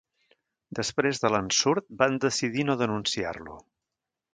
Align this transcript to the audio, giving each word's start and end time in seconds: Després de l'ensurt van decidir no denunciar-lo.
Després 0.79 1.21
de 1.25 1.31
l'ensurt 1.35 1.91
van 2.03 2.19
decidir 2.27 2.69
no 2.71 2.81
denunciar-lo. 2.85 3.65